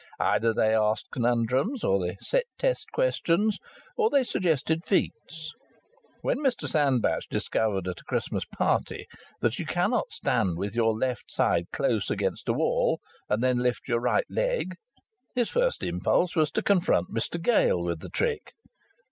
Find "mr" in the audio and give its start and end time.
6.39-6.67, 17.13-17.39